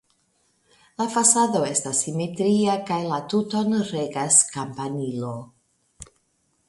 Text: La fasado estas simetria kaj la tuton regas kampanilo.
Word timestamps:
La 1.01 1.05
fasado 1.15 1.61
estas 1.67 1.99
simetria 2.05 2.79
kaj 2.89 2.99
la 3.11 3.21
tuton 3.35 3.77
regas 3.93 4.43
kampanilo. 4.57 5.35